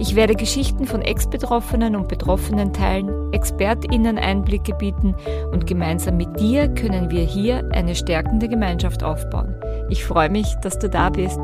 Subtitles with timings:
[0.00, 5.14] Ich werde Geschichten von Ex-Betroffenen und Betroffenen teilen, ExpertInnen Einblicke bieten
[5.52, 9.54] und gemeinsam mit dir können wir hier eine stärkende Gemeinschaft aufbauen.
[9.90, 11.38] Ich freue mich, dass du da bist.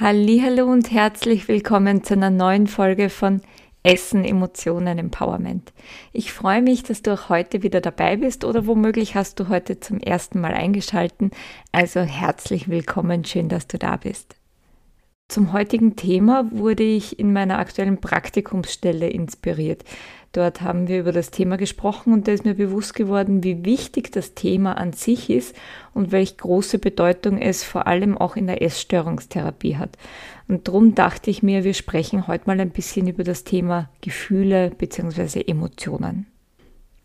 [0.00, 3.42] Hallo und herzlich willkommen zu einer neuen Folge von
[3.82, 5.74] Essen, Emotionen, Empowerment.
[6.12, 9.78] Ich freue mich, dass du auch heute wieder dabei bist oder womöglich hast du heute
[9.78, 11.32] zum ersten Mal eingeschalten.
[11.70, 14.37] Also herzlich willkommen, schön, dass du da bist.
[15.30, 19.84] Zum heutigen Thema wurde ich in meiner aktuellen Praktikumsstelle inspiriert.
[20.32, 24.10] Dort haben wir über das Thema gesprochen und da ist mir bewusst geworden, wie wichtig
[24.10, 25.54] das Thema an sich ist
[25.92, 29.98] und welche große Bedeutung es vor allem auch in der Essstörungstherapie hat.
[30.48, 34.70] Und darum dachte ich mir, wir sprechen heute mal ein bisschen über das Thema Gefühle
[34.70, 35.42] bzw.
[35.42, 36.26] Emotionen.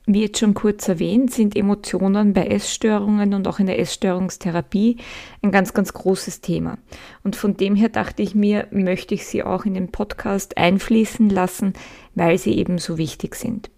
[0.06, 4.98] Wie jetzt schon kurz erwähnt, sind Emotionen bei Essstörungen und auch in der Essstörungstherapie
[5.42, 6.78] ein ganz, ganz großes Thema.
[7.24, 11.30] Und von dem her dachte ich mir, möchte ich sie auch in den Podcast einfließen
[11.30, 11.74] lassen,
[12.16, 13.70] weil sie eben so wichtig sind.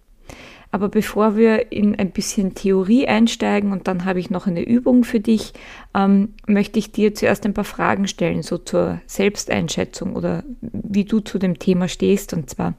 [0.72, 5.04] Aber bevor wir in ein bisschen Theorie einsteigen und dann habe ich noch eine Übung
[5.04, 5.52] für dich,
[5.94, 11.20] ähm, möchte ich dir zuerst ein paar Fragen stellen, so zur Selbsteinschätzung oder wie du
[11.20, 12.32] zu dem Thema stehst.
[12.32, 12.74] Und zwar,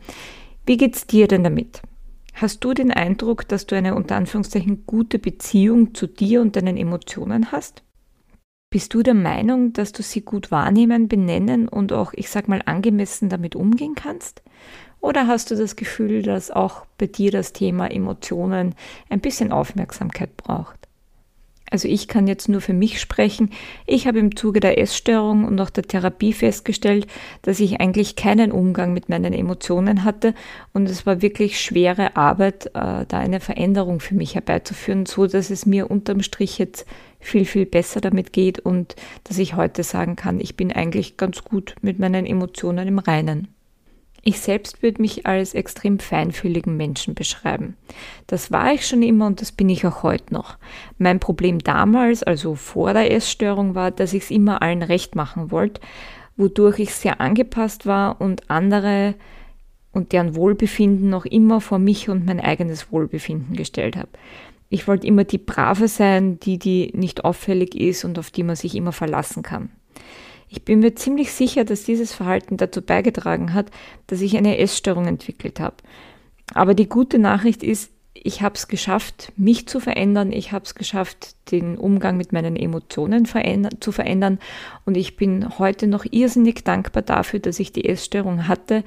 [0.65, 1.81] wie geht's dir denn damit?
[2.39, 6.77] Hast du den Eindruck, dass du eine unter Anführungszeichen gute Beziehung zu dir und deinen
[6.77, 7.81] Emotionen hast?
[8.69, 12.61] Bist du der Meinung, dass du sie gut wahrnehmen, benennen und auch, ich sag mal,
[12.63, 14.43] angemessen damit umgehen kannst?
[15.01, 18.75] Oder hast du das Gefühl, dass auch bei dir das Thema Emotionen
[19.09, 20.76] ein bisschen Aufmerksamkeit braucht?
[21.69, 23.49] Also ich kann jetzt nur für mich sprechen.
[23.85, 27.07] Ich habe im Zuge der Essstörung und auch der Therapie festgestellt,
[27.41, 30.33] dass ich eigentlich keinen Umgang mit meinen Emotionen hatte
[30.73, 35.49] und es war wirklich schwere Arbeit, äh, da eine Veränderung für mich herbeizuführen, so dass
[35.49, 36.85] es mir unterm Strich jetzt
[37.19, 41.43] viel, viel besser damit geht und dass ich heute sagen kann, ich bin eigentlich ganz
[41.43, 43.56] gut mit meinen Emotionen im Reinen.
[44.27, 47.77] Ich selbst würde mich als extrem feinfühligen Menschen beschreiben.
[48.27, 50.57] Das war ich schon immer und das bin ich auch heute noch.
[50.97, 55.49] Mein Problem damals, also vor der Essstörung, war, dass ich es immer allen recht machen
[55.49, 55.79] wollte,
[56.35, 59.15] wodurch ich sehr angepasst war und andere
[59.93, 64.09] und deren Wohlbefinden noch immer vor mich und mein eigenes Wohlbefinden gestellt habe.
[64.67, 68.57] Ich wollte immer die Brave sein, die, die nicht auffällig ist und auf die man
[68.57, 69.69] sich immer verlassen kann.
[70.49, 73.69] Ich bin mir ziemlich sicher, dass dieses Verhalten dazu beigetragen hat,
[74.07, 75.75] dass ich eine Essstörung entwickelt habe.
[76.53, 80.31] Aber die gute Nachricht ist, ich habe es geschafft, mich zu verändern.
[80.31, 84.39] Ich habe es geschafft, den Umgang mit meinen Emotionen verändern, zu verändern.
[84.85, 88.83] Und ich bin heute noch irrsinnig dankbar dafür, dass ich die Essstörung hatte,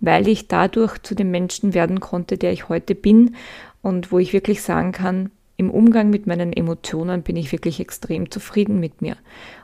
[0.00, 3.36] weil ich dadurch zu dem Menschen werden konnte, der ich heute bin
[3.82, 8.30] und wo ich wirklich sagen kann, im Umgang mit meinen Emotionen bin ich wirklich extrem
[8.30, 9.18] zufrieden mit mir.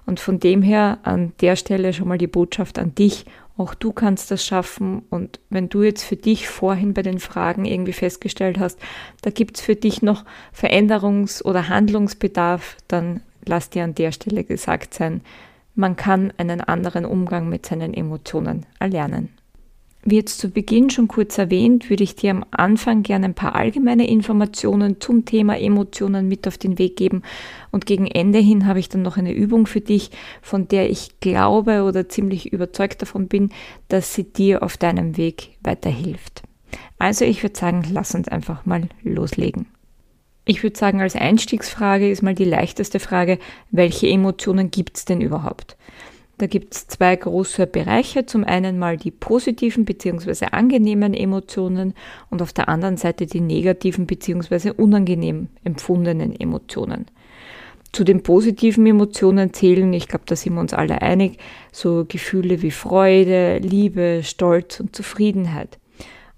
[0.04, 3.24] Und von dem her an der Stelle schon mal die Botschaft an dich.
[3.56, 5.04] Auch du kannst das schaffen.
[5.08, 8.78] Und wenn du jetzt für dich vorhin bei den Fragen irgendwie festgestellt hast,
[9.22, 14.44] da gibt es für dich noch Veränderungs- oder Handlungsbedarf, dann lass dir an der Stelle
[14.44, 15.22] gesagt sein,
[15.74, 19.30] man kann einen anderen Umgang mit seinen Emotionen erlernen.
[20.08, 23.56] Wie jetzt zu Beginn schon kurz erwähnt, würde ich dir am Anfang gerne ein paar
[23.56, 27.22] allgemeine Informationen zum Thema Emotionen mit auf den Weg geben
[27.72, 30.12] und gegen Ende hin habe ich dann noch eine Übung für dich,
[30.42, 33.50] von der ich glaube oder ziemlich überzeugt davon bin,
[33.88, 36.44] dass sie dir auf deinem Weg weiterhilft.
[36.98, 39.66] Also ich würde sagen, lass uns einfach mal loslegen.
[40.44, 43.40] Ich würde sagen, als Einstiegsfrage ist mal die leichteste Frage,
[43.72, 45.76] welche Emotionen gibt es denn überhaupt?
[46.38, 48.26] Da gibt es zwei große Bereiche.
[48.26, 50.46] Zum einen mal die positiven bzw.
[50.52, 51.94] angenehmen Emotionen
[52.28, 54.72] und auf der anderen Seite die negativen bzw.
[54.72, 57.06] unangenehm empfundenen Emotionen.
[57.92, 61.38] Zu den positiven Emotionen zählen, ich glaube, da sind wir uns alle einig,
[61.72, 65.78] so Gefühle wie Freude, Liebe, Stolz und Zufriedenheit.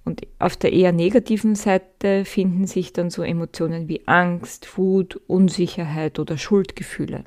[0.04, 6.20] Und auf der eher negativen Seite finden sich dann so Emotionen wie Angst, Wut, Unsicherheit
[6.20, 7.24] oder Schuldgefühle.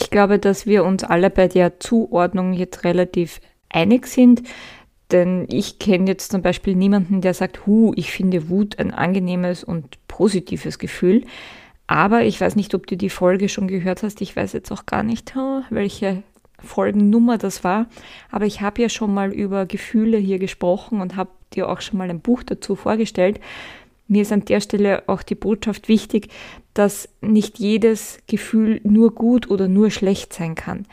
[0.00, 4.42] Ich glaube, dass wir uns alle bei der Zuordnung jetzt relativ einig sind,
[5.10, 9.64] denn ich kenne jetzt zum Beispiel niemanden, der sagt, hu, ich finde Wut ein angenehmes
[9.64, 11.24] und positives Gefühl.
[11.88, 14.20] Aber ich weiß nicht, ob du die Folge schon gehört hast.
[14.20, 15.34] Ich weiß jetzt auch gar nicht,
[15.70, 16.22] welche
[16.60, 17.86] Folgennummer das war.
[18.30, 21.98] Aber ich habe ja schon mal über Gefühle hier gesprochen und habe dir auch schon
[21.98, 23.40] mal ein Buch dazu vorgestellt.
[24.08, 26.28] Mir ist an der Stelle auch die Botschaft wichtig,
[26.72, 30.86] dass nicht jedes Gefühl nur gut oder nur schlecht sein kann.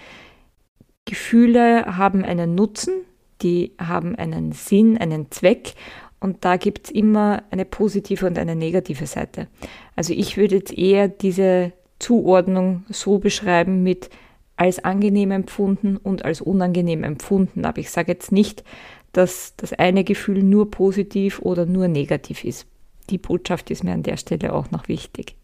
[1.05, 2.93] Gefühle haben einen Nutzen,
[3.41, 5.75] die haben einen Sinn, einen Zweck
[6.19, 9.47] und da gibt es immer eine positive und eine negative Seite.
[9.95, 14.09] Also ich würde jetzt eher diese Zuordnung so beschreiben mit
[14.57, 17.65] als angenehm empfunden und als unangenehm empfunden.
[17.65, 18.63] Aber ich sage jetzt nicht,
[19.11, 22.67] dass das eine Gefühl nur positiv oder nur negativ ist.
[23.09, 25.35] Die Botschaft ist mir an der Stelle auch noch wichtig.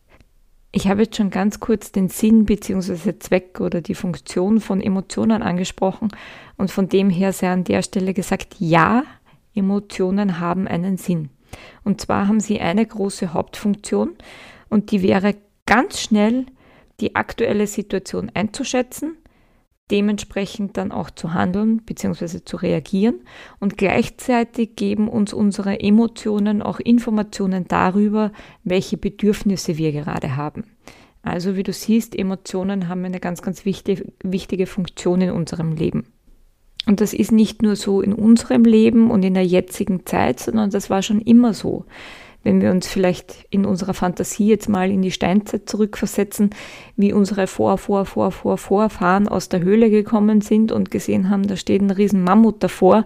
[0.74, 3.20] Ich habe jetzt schon ganz kurz den Sinn bzw.
[3.20, 6.10] Zweck oder die Funktion von Emotionen angesprochen
[6.58, 9.04] und von dem her sei an der Stelle gesagt, ja,
[9.54, 11.30] Emotionen haben einen Sinn.
[11.84, 14.16] Und zwar haben sie eine große Hauptfunktion
[14.70, 15.36] und die wäre
[15.66, 16.46] ganz schnell
[17.02, 19.18] die aktuelle Situation einzuschätzen,
[19.92, 22.40] dementsprechend dann auch zu handeln bzw.
[22.46, 23.22] zu reagieren
[23.60, 28.32] und gleichzeitig geben uns unsere Emotionen auch Informationen darüber,
[28.64, 30.64] welche Bedürfnisse wir gerade haben.
[31.24, 36.06] Also wie du siehst, Emotionen haben eine ganz, ganz wichtige, wichtige Funktion in unserem Leben.
[36.88, 40.72] Und das ist nicht nur so in unserem Leben und in der jetzigen Zeit, sondern
[40.72, 41.86] das war schon immer so
[42.44, 46.52] wenn wir uns vielleicht in unserer Fantasie jetzt mal in die Steinzeit zurückversetzen,
[46.96, 51.48] wie unsere Vor, Vor, Vor, Vor, Vorfahren aus der Höhle gekommen sind und gesehen haben,
[51.48, 53.06] da steht ein riesen Mammut davor,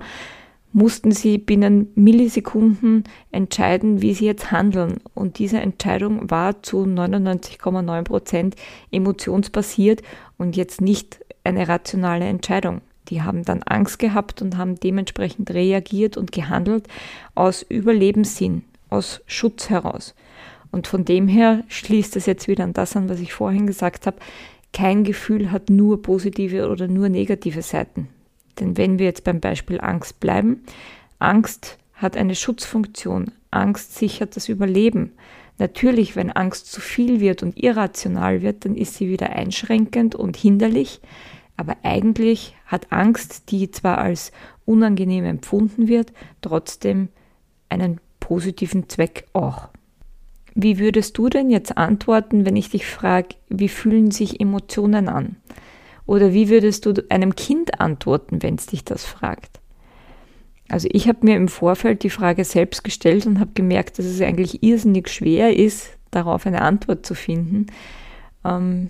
[0.75, 4.97] mussten sie binnen Millisekunden entscheiden, wie sie jetzt handeln.
[5.13, 8.55] Und diese Entscheidung war zu 99,9 Prozent
[8.91, 10.01] emotionsbasiert
[10.37, 12.81] und jetzt nicht eine rationale Entscheidung.
[13.07, 16.87] Die haben dann Angst gehabt und haben dementsprechend reagiert und gehandelt
[17.35, 20.15] aus Überlebenssinn, aus Schutz heraus.
[20.71, 24.07] Und von dem her schließt es jetzt wieder an das an, was ich vorhin gesagt
[24.07, 24.17] habe.
[24.73, 28.09] Kein Gefühl hat nur positive oder nur negative Seiten.
[28.59, 30.63] Denn wenn wir jetzt beim Beispiel Angst bleiben,
[31.19, 33.31] Angst hat eine Schutzfunktion.
[33.51, 35.13] Angst sichert das Überleben.
[35.57, 40.35] Natürlich, wenn Angst zu viel wird und irrational wird, dann ist sie wieder einschränkend und
[40.35, 40.99] hinderlich.
[41.55, 44.33] Aber eigentlich hat Angst, die zwar als
[44.65, 46.11] unangenehm empfunden wird,
[46.41, 47.07] trotzdem
[47.69, 49.69] einen positiven Zweck auch.
[50.56, 55.36] Wie würdest du denn jetzt antworten, wenn ich dich frage, wie fühlen sich Emotionen an?
[56.07, 59.60] Oder wie würdest du einem Kind antworten, wenn es dich das fragt?
[60.69, 64.19] Also ich habe mir im Vorfeld die Frage selbst gestellt und habe gemerkt, dass es
[64.22, 67.68] eigentlich irrsinnig schwer ist, darauf eine Antwort zu finden.
[68.44, 68.89] Ähm,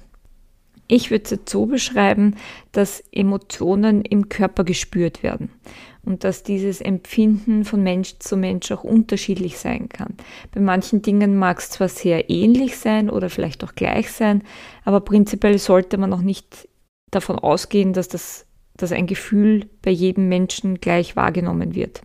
[0.87, 2.35] ich würde es jetzt so beschreiben,
[2.71, 5.49] dass Emotionen im Körper gespürt werden
[6.05, 10.15] und dass dieses Empfinden von Mensch zu Mensch auch unterschiedlich sein kann.
[10.53, 14.43] Bei manchen Dingen mag es zwar sehr ähnlich sein oder vielleicht auch gleich sein,
[14.83, 16.67] aber prinzipiell sollte man auch nicht
[17.11, 18.45] davon ausgehen, dass, das,
[18.77, 22.01] dass ein Gefühl bei jedem Menschen gleich wahrgenommen wird.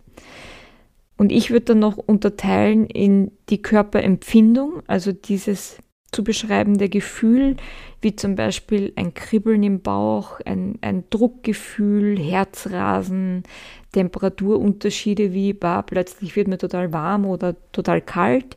[1.16, 5.76] Und ich würde dann noch unterteilen in die Körperempfindung, also dieses
[6.12, 7.56] zu beschreibende Gefühl,
[8.00, 13.42] wie zum Beispiel ein Kribbeln im Bauch, ein, ein Druckgefühl, Herzrasen,
[13.92, 18.56] Temperaturunterschiede wie, bah, plötzlich wird mir total warm oder total kalt.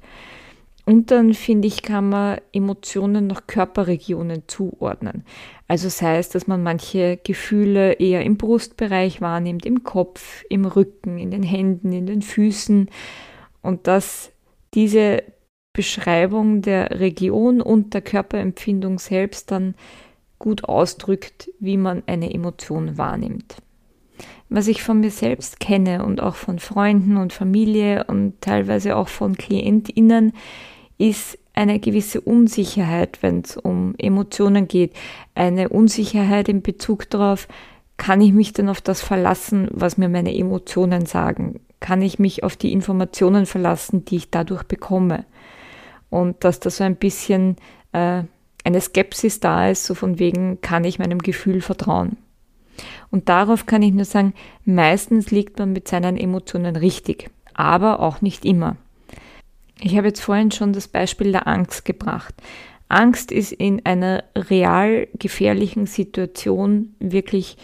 [0.86, 5.24] Und dann finde ich, kann man Emotionen nach Körperregionen zuordnen.
[5.68, 11.18] Also sei es, dass man manche Gefühle eher im Brustbereich wahrnimmt, im Kopf, im Rücken,
[11.20, 12.90] in den Händen, in den Füßen.
[13.62, 14.32] Und dass
[14.74, 15.24] diese
[15.74, 19.74] Beschreibung der Region und der Körperempfindung selbst dann
[20.38, 23.56] gut ausdrückt, wie man eine Emotion wahrnimmt.
[24.50, 29.08] Was ich von mir selbst kenne und auch von Freunden und Familie und teilweise auch
[29.08, 30.34] von Klientinnen,
[31.00, 34.94] ist eine gewisse Unsicherheit, wenn es um Emotionen geht.
[35.34, 37.48] Eine Unsicherheit in Bezug darauf,
[37.98, 41.60] kann ich mich denn auf das verlassen, was mir meine Emotionen sagen?
[41.80, 45.26] Kann ich mich auf die Informationen verlassen, die ich dadurch bekomme?
[46.14, 47.56] Und dass da so ein bisschen
[47.92, 48.22] äh,
[48.64, 52.18] eine Skepsis da ist, so von wegen, kann ich meinem Gefühl vertrauen.
[53.10, 58.22] Und darauf kann ich nur sagen, meistens liegt man mit seinen Emotionen richtig, aber auch
[58.22, 58.78] nicht immer.
[59.82, 62.36] Ich habe jetzt vorhin schon das Beispiel der Angst gebracht.
[62.90, 67.58] Angst ist in einer real gefährlichen Situation wirklich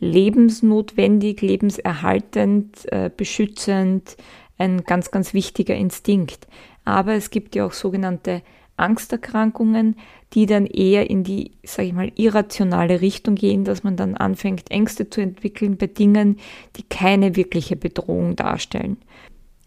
[0.00, 4.16] lebensnotwendig, lebenserhaltend, äh, beschützend,
[4.58, 6.48] ein ganz, ganz wichtiger Instinkt.
[6.84, 8.42] Aber es gibt ja auch sogenannte
[8.76, 9.96] Angsterkrankungen,
[10.32, 14.70] die dann eher in die, sage ich mal, irrationale Richtung gehen, dass man dann anfängt,
[14.70, 16.38] Ängste zu entwickeln bei Dingen,
[16.76, 18.96] die keine wirkliche Bedrohung darstellen.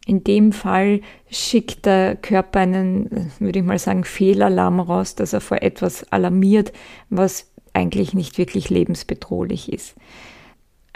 [0.08, 5.42] In dem Fall schickt der Körper einen, würde ich mal sagen, Fehlalarm raus, dass er
[5.42, 6.74] vor etwas alarmiert,
[7.10, 9.96] was eigentlich nicht wirklich lebensbedrohlich ist.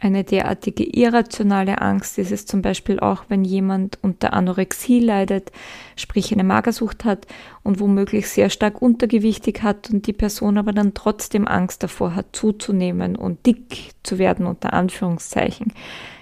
[0.01, 5.51] Eine derartige irrationale Angst ist es zum Beispiel auch, wenn jemand unter Anorexie leidet,
[5.97, 7.27] sprich eine Magersucht hat
[7.63, 12.27] und womöglich sehr stark untergewichtig hat und die Person aber dann trotzdem Angst davor hat,
[12.31, 15.73] zuzunehmen und dick zu werden, unter Anführungszeichen.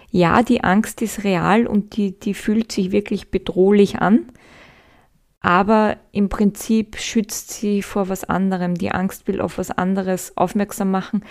[0.10, 4.25] Ja, die Angst ist real und die, die fühlt sich wirklich bedrohlich an,
[5.39, 8.74] aber im Prinzip schützt sie vor was anderem.
[8.74, 11.24] Die Angst will auf was anderes aufmerksam machen,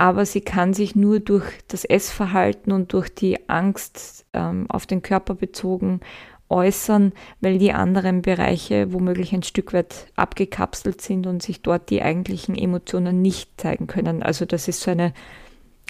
[0.00, 5.02] aber sie kann sich nur durch das Essverhalten und durch die Angst ähm, auf den
[5.02, 6.00] Körper bezogen
[6.48, 12.00] äußern, weil die anderen Bereiche womöglich ein Stück weit abgekapselt sind und sich dort die
[12.00, 14.22] eigentlichen Emotionen nicht zeigen können.
[14.22, 15.12] Also das ist so eine,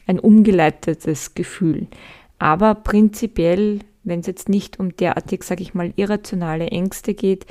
[0.08, 1.86] ein umgeleitetes Gefühl.
[2.40, 7.46] Aber prinzipiell, wenn es jetzt nicht um derartig, sage ich mal, irrationale Ängste geht,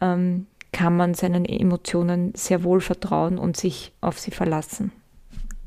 [0.00, 4.90] ähm, kann man seinen Emotionen sehr wohl vertrauen und sich auf sie verlassen.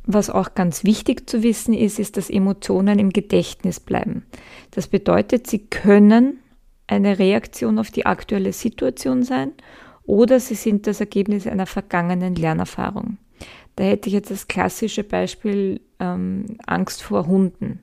[0.05, 4.25] Was auch ganz wichtig zu wissen ist, ist, dass Emotionen im Gedächtnis bleiben.
[4.71, 6.39] Das bedeutet, sie können
[6.87, 9.51] eine Reaktion auf die aktuelle Situation sein
[10.03, 13.17] oder sie sind das Ergebnis einer vergangenen Lernerfahrung.
[13.75, 17.79] Da hätte ich jetzt das klassische Beispiel ähm, Angst vor Hunden.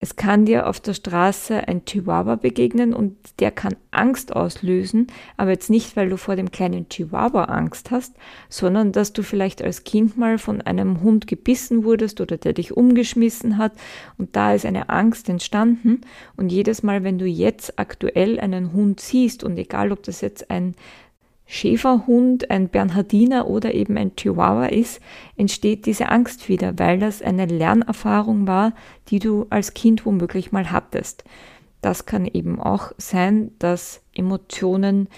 [0.00, 5.50] Es kann dir auf der Straße ein Chihuahua begegnen und der kann Angst auslösen, aber
[5.50, 8.14] jetzt nicht, weil du vor dem kleinen Chihuahua Angst hast,
[8.48, 12.76] sondern dass du vielleicht als Kind mal von einem Hund gebissen wurdest oder der dich
[12.76, 13.72] umgeschmissen hat.
[14.18, 16.02] Und da ist eine Angst entstanden.
[16.36, 20.48] Und jedes Mal, wenn du jetzt aktuell einen Hund siehst und egal ob das jetzt
[20.48, 20.76] ein
[21.50, 25.00] Schäferhund, ein Bernhardiner oder eben ein Chihuahua ist,
[25.34, 28.74] entsteht diese Angst wieder, weil das eine Lernerfahrung war,
[29.08, 31.24] die du als Kind womöglich mal hattest.
[31.80, 35.08] Das kann eben auch sein, dass Emotionen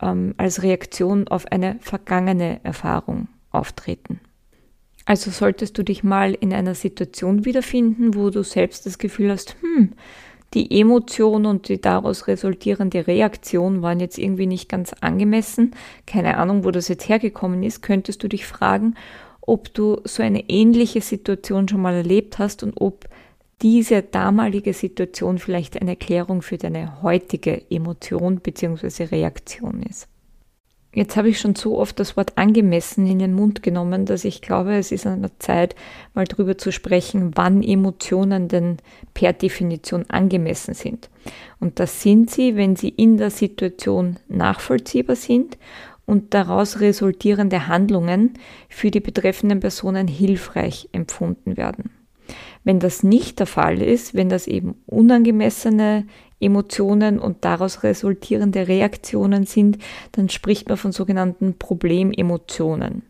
[0.00, 4.20] ähm, als Reaktion auf eine vergangene Erfahrung auftreten.
[5.04, 9.56] Also solltest du dich mal in einer Situation wiederfinden, wo du selbst das Gefühl hast,
[9.60, 9.92] hm,
[10.54, 15.74] die Emotion und die daraus resultierende Reaktion waren jetzt irgendwie nicht ganz angemessen.
[16.06, 18.94] Keine Ahnung, wo das jetzt hergekommen ist, könntest du dich fragen,
[19.40, 23.06] ob du so eine ähnliche Situation schon mal erlebt hast und ob
[23.62, 29.04] diese damalige Situation vielleicht eine Erklärung für deine heutige Emotion bzw.
[29.04, 30.08] Reaktion ist.
[30.94, 34.40] Jetzt habe ich schon so oft das Wort angemessen in den Mund genommen, dass ich
[34.40, 35.74] glaube, es ist an der Zeit,
[36.14, 38.76] mal drüber zu sprechen, wann Emotionen denn
[39.12, 41.10] per Definition angemessen sind.
[41.58, 45.58] Und das sind sie, wenn sie in der Situation nachvollziehbar sind
[46.06, 48.34] und daraus resultierende Handlungen
[48.68, 51.90] für die betreffenden Personen hilfreich empfunden werden.
[52.62, 56.06] Wenn das nicht der Fall ist, wenn das eben unangemessene
[56.44, 59.78] Emotionen und daraus resultierende Reaktionen sind,
[60.12, 63.02] dann spricht man von sogenannten Problememotionen.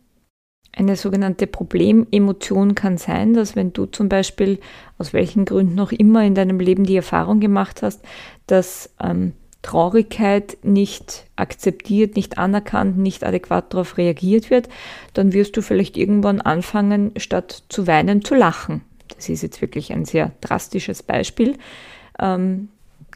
[0.77, 4.59] Eine sogenannte Problememotion kann sein, dass wenn du zum Beispiel
[4.99, 8.03] aus welchen Gründen auch immer in deinem Leben die Erfahrung gemacht hast,
[8.49, 14.69] dass ähm, Traurigkeit nicht akzeptiert, nicht anerkannt, nicht adäquat darauf reagiert wird,
[15.15, 18.83] dann wirst du vielleicht irgendwann anfangen, statt zu weinen, zu lachen.
[19.17, 21.57] Das ist jetzt wirklich ein sehr drastisches Beispiel.
[22.19, 22.69] Ähm,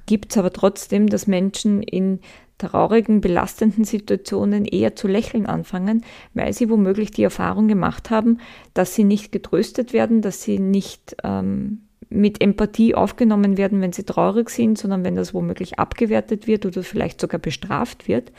[0.08, 2.20] Gibt es aber trotzdem, dass Menschen in
[2.56, 8.38] traurigen, belastenden Situationen eher zu lächeln anfangen, weil sie womöglich die Erfahrung gemacht haben,
[8.72, 14.04] dass sie nicht getröstet werden, dass sie nicht ähm, mit Empathie aufgenommen werden, wenn sie
[14.04, 18.32] traurig sind, sondern wenn das womöglich abgewertet wird oder vielleicht sogar bestraft wird.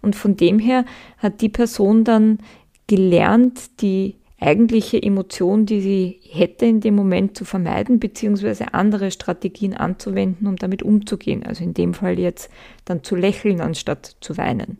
[0.00, 0.84] Und von dem her
[1.16, 2.38] hat die Person dann
[2.86, 9.74] gelernt, die eigentliche Emotion, die sie hätte in dem Moment zu vermeiden, beziehungsweise andere Strategien
[9.74, 11.44] anzuwenden, um damit umzugehen.
[11.44, 12.50] Also in dem Fall jetzt
[12.84, 14.78] dann zu lächeln, anstatt zu weinen.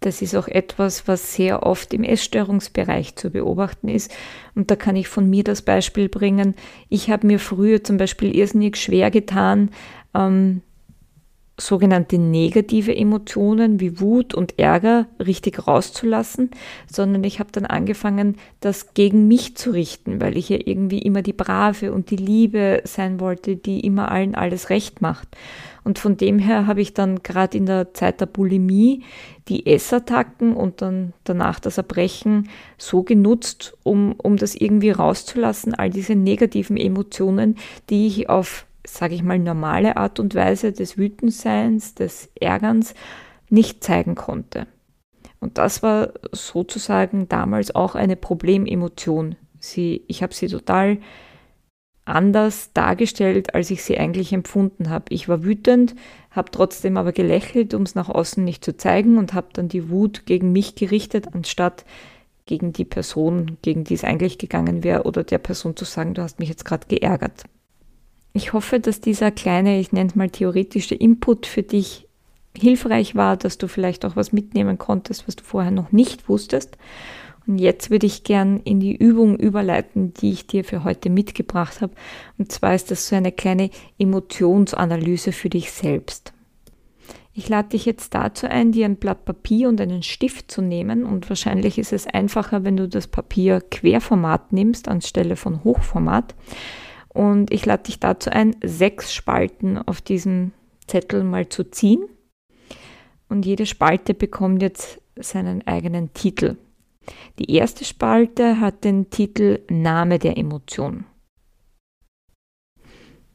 [0.00, 4.10] Das ist auch etwas, was sehr oft im Essstörungsbereich zu beobachten ist.
[4.54, 6.54] Und da kann ich von mir das Beispiel bringen.
[6.88, 9.70] Ich habe mir früher zum Beispiel irrsinnig schwer getan,
[10.14, 10.62] ähm,
[11.60, 16.50] sogenannte negative Emotionen wie Wut und Ärger richtig rauszulassen,
[16.90, 21.22] sondern ich habe dann angefangen, das gegen mich zu richten, weil ich ja irgendwie immer
[21.22, 25.28] die Brave und die Liebe sein wollte, die immer allen alles recht macht.
[25.82, 29.02] Und von dem her habe ich dann gerade in der Zeit der Bulimie
[29.48, 35.90] die Essattacken und dann danach das Erbrechen so genutzt, um, um das irgendwie rauszulassen, all
[35.90, 37.56] diese negativen Emotionen,
[37.88, 42.94] die ich auf sage ich mal, normale Art und Weise des Wütendseins, des Ärgerns
[43.48, 44.66] nicht zeigen konnte.
[45.40, 49.36] Und das war sozusagen damals auch eine Problememotion.
[49.58, 50.98] Sie, ich habe sie total
[52.04, 55.06] anders dargestellt, als ich sie eigentlich empfunden habe.
[55.10, 55.94] Ich war wütend,
[56.30, 59.90] habe trotzdem aber gelächelt, um es nach außen nicht zu zeigen und habe dann die
[59.90, 61.84] Wut gegen mich gerichtet, anstatt
[62.46, 66.22] gegen die Person, gegen die es eigentlich gegangen wäre, oder der Person zu sagen, du
[66.22, 67.44] hast mich jetzt gerade geärgert.
[68.32, 72.06] Ich hoffe, dass dieser kleine, ich nenne es mal theoretische Input für dich
[72.56, 76.76] hilfreich war, dass du vielleicht auch was mitnehmen konntest, was du vorher noch nicht wusstest.
[77.46, 81.80] Und jetzt würde ich gern in die Übung überleiten, die ich dir für heute mitgebracht
[81.80, 81.94] habe.
[82.38, 86.32] Und zwar ist das so eine kleine Emotionsanalyse für dich selbst.
[87.32, 91.04] Ich lade dich jetzt dazu ein, dir ein Blatt Papier und einen Stift zu nehmen.
[91.04, 96.34] Und wahrscheinlich ist es einfacher, wenn du das Papier Querformat nimmst anstelle von Hochformat.
[97.12, 100.52] Und ich lade dich dazu ein, sechs Spalten auf diesem
[100.86, 102.04] Zettel mal zu ziehen.
[103.28, 106.56] Und jede Spalte bekommt jetzt seinen eigenen Titel.
[107.38, 111.04] Die erste Spalte hat den Titel Name der Emotion.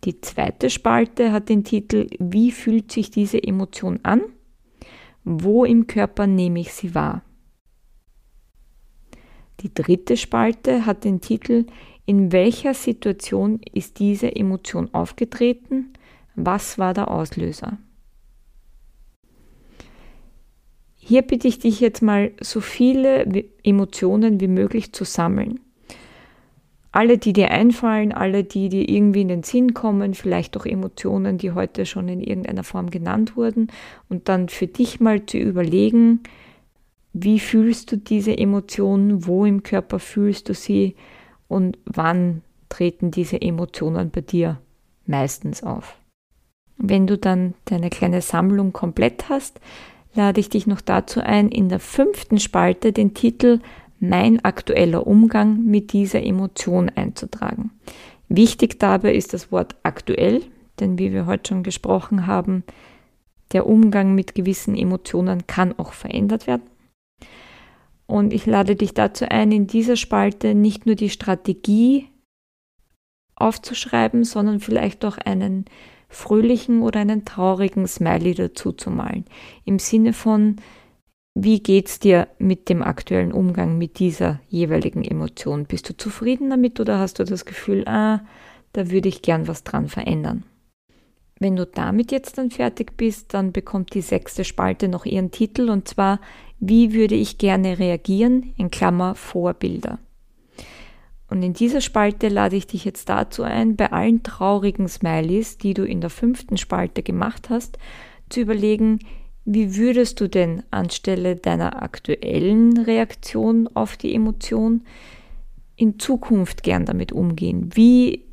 [0.04, 4.22] Die zweite Spalte hat den Titel Wie fühlt sich diese Emotion an?
[5.24, 7.24] Wo im Körper nehme ich sie wahr?
[9.62, 11.66] Die dritte Spalte hat den Titel
[12.06, 15.94] In welcher Situation ist diese Emotion aufgetreten?
[16.36, 17.78] Was war der Auslöser?
[20.96, 23.26] Hier bitte ich dich jetzt mal, so viele
[23.64, 25.60] Emotionen wie möglich zu sammeln.
[26.92, 31.38] Alle, die dir einfallen, alle, die dir irgendwie in den Sinn kommen, vielleicht auch Emotionen,
[31.38, 33.68] die heute schon in irgendeiner Form genannt wurden,
[34.10, 36.22] und dann für dich mal zu überlegen,
[37.14, 40.96] wie fühlst du diese Emotionen, wo im Körper fühlst du sie
[41.48, 44.60] und wann treten diese Emotionen bei dir
[45.06, 45.98] meistens auf.
[46.78, 49.60] Wenn du dann deine kleine Sammlung komplett hast,
[50.14, 53.60] lade ich dich noch dazu ein, in der fünften Spalte den Titel
[54.00, 57.72] Mein aktueller Umgang mit dieser Emotion einzutragen.
[58.28, 60.42] Wichtig dabei ist das Wort aktuell,
[60.80, 62.64] denn wie wir heute schon gesprochen haben,
[63.54, 66.64] der Umgang mit gewissen Emotionen kann auch verändert werden.
[68.08, 72.08] Und ich lade dich dazu ein, in dieser Spalte nicht nur die Strategie
[73.36, 75.66] aufzuschreiben, sondern vielleicht auch einen
[76.08, 79.26] fröhlichen oder einen traurigen Smiley dazu zu malen.
[79.66, 80.58] Im Sinne von,
[81.34, 85.66] wie geht's dir mit dem aktuellen Umgang mit dieser jeweiligen Emotion?
[85.66, 88.22] Bist du zufrieden damit oder hast du das Gefühl, ah,
[88.72, 90.44] da würde ich gern was dran verändern?
[91.40, 95.70] Wenn du damit jetzt dann fertig bist, dann bekommt die sechste Spalte noch ihren Titel
[95.70, 96.22] und zwar,
[96.60, 98.54] wie würde ich gerne reagieren?
[98.58, 100.00] In Klammer Vorbilder.
[101.30, 105.74] Und in dieser Spalte lade ich dich jetzt dazu ein, bei allen traurigen Smileys, die
[105.74, 107.78] du in der fünften Spalte gemacht hast,
[108.30, 109.00] zu überlegen,
[109.44, 114.84] wie würdest du denn anstelle deiner aktuellen Reaktion auf die Emotion
[115.76, 117.70] in Zukunft gern damit umgehen?
[117.74, 118.25] Wie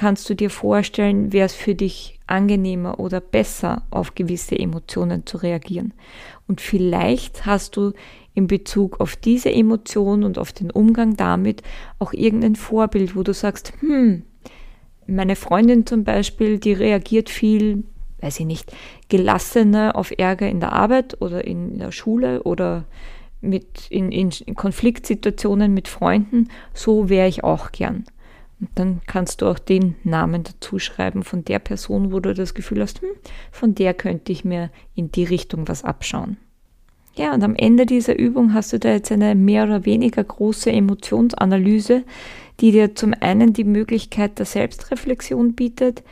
[0.00, 5.36] kannst du dir vorstellen, wäre es für dich angenehmer oder besser, auf gewisse Emotionen zu
[5.36, 5.92] reagieren?
[6.48, 7.92] Und vielleicht hast du
[8.32, 11.62] in Bezug auf diese Emotion und auf den Umgang damit
[11.98, 14.22] auch irgendein Vorbild, wo du sagst, hm,
[15.06, 17.84] meine Freundin zum Beispiel, die reagiert viel,
[18.22, 18.72] weiß ich nicht,
[19.10, 22.86] gelassener auf Ärger in der Arbeit oder in der Schule oder
[23.42, 28.06] mit in, in Konfliktsituationen mit Freunden, so wäre ich auch gern.
[28.74, 32.82] Dann kannst du auch den Namen dazu schreiben von der Person, wo du das Gefühl
[32.82, 33.08] hast, hm,
[33.50, 36.36] von der könnte ich mir in die Richtung was abschauen.
[37.14, 40.70] Ja, und am Ende dieser Übung hast du da jetzt eine mehr oder weniger große
[40.70, 42.04] Emotionsanalyse,
[42.60, 46.02] die dir zum einen die Möglichkeit der Selbstreflexion bietet,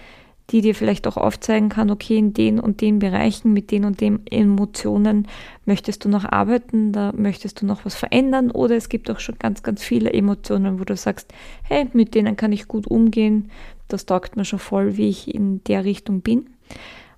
[0.51, 4.01] die dir vielleicht auch aufzeigen kann, okay, in den und den Bereichen mit den und
[4.01, 5.29] den Emotionen
[5.67, 9.39] möchtest du noch arbeiten, da möchtest du noch was verändern oder es gibt auch schon
[9.39, 11.33] ganz, ganz viele Emotionen, wo du sagst,
[11.65, 13.51] hey, mit denen kann ich gut umgehen,
[13.89, 16.49] das taugt mir schon voll, wie ich in der Richtung bin.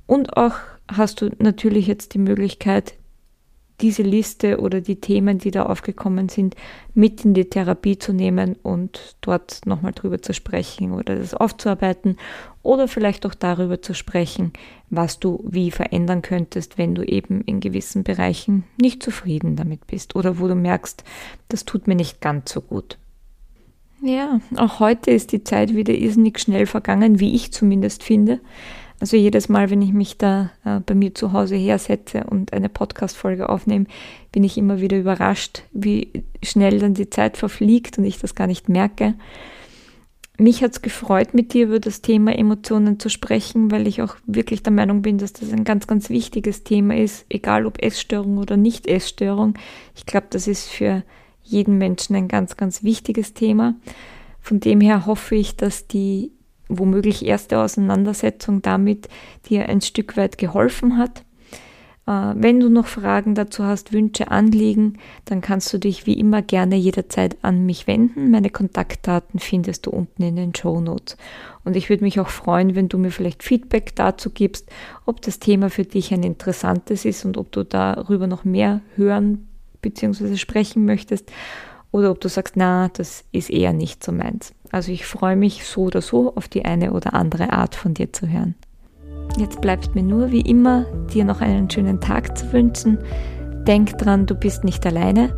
[0.06, 0.54] Und auch
[0.90, 2.94] hast du natürlich jetzt die Möglichkeit,
[3.80, 6.54] diese Liste oder die Themen, die da aufgekommen sind,
[6.94, 12.16] mit in die Therapie zu nehmen und dort nochmal drüber zu sprechen oder das aufzuarbeiten
[12.62, 14.52] oder vielleicht auch darüber zu sprechen,
[14.90, 20.16] was du wie verändern könntest, wenn du eben in gewissen Bereichen nicht zufrieden damit bist
[20.16, 21.04] oder wo du merkst,
[21.48, 22.98] das tut mir nicht ganz so gut.
[24.02, 28.40] Ja, auch heute ist die Zeit wieder irrsinnig schnell vergangen, wie ich zumindest finde.
[29.00, 32.68] Also jedes Mal, wenn ich mich da äh, bei mir zu Hause hersetze und eine
[32.68, 33.86] Podcast-Folge aufnehme,
[34.30, 38.46] bin ich immer wieder überrascht, wie schnell dann die Zeit verfliegt und ich das gar
[38.46, 39.14] nicht merke.
[40.36, 44.16] Mich hat es gefreut, mit dir über das Thema Emotionen zu sprechen, weil ich auch
[44.26, 48.38] wirklich der Meinung bin, dass das ein ganz, ganz wichtiges Thema ist, egal ob Essstörung
[48.38, 49.54] oder Nicht-Essstörung.
[49.96, 51.04] Ich glaube, das ist für
[51.42, 53.74] jeden Menschen ein ganz, ganz wichtiges Thema.
[54.40, 56.32] Von dem her hoffe ich, dass die
[56.70, 59.09] womöglich erste Auseinandersetzung damit
[59.48, 61.24] dir ein Stück weit geholfen hat.
[62.06, 66.42] Äh, wenn du noch Fragen dazu hast, Wünsche, Anliegen, dann kannst du dich wie immer
[66.42, 68.30] gerne jederzeit an mich wenden.
[68.30, 71.16] Meine Kontaktdaten findest du unten in den Show Notes.
[71.64, 74.68] Und ich würde mich auch freuen, wenn du mir vielleicht Feedback dazu gibst,
[75.06, 79.46] ob das Thema für dich ein interessantes ist und ob du darüber noch mehr hören
[79.83, 80.37] bzw.
[80.37, 81.30] sprechen möchtest
[81.92, 84.55] oder ob du sagst, na, das ist eher nicht so meins.
[84.70, 88.12] Also ich freue mich so oder so auf die eine oder andere Art von dir
[88.12, 88.55] zu hören.
[89.38, 92.98] Jetzt bleibt mir nur wie immer, dir noch einen schönen Tag zu wünschen.
[93.66, 95.35] Denk dran, du bist nicht alleine.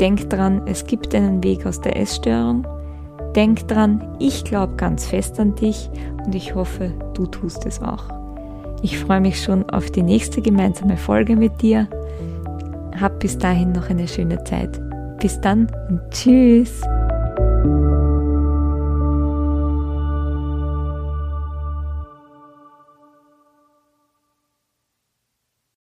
[0.00, 2.66] Denk dran, es gibt einen Weg aus der Essstörung.
[3.36, 5.90] Denk dran, ich glaube ganz fest an dich
[6.24, 8.04] und ich hoffe, du tust es auch.
[8.82, 11.88] Ich freue mich schon auf die nächste gemeinsame Folge mit dir.
[12.98, 14.80] Hab bis dahin noch eine schöne Zeit.
[15.20, 16.80] Bis dann und tschüss.